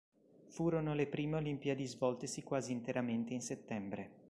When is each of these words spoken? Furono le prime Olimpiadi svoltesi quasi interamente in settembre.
Furono 0.47 0.95
le 0.95 1.05
prime 1.05 1.35
Olimpiadi 1.35 1.85
svoltesi 1.85 2.41
quasi 2.41 2.71
interamente 2.71 3.35
in 3.35 3.41
settembre. 3.43 4.09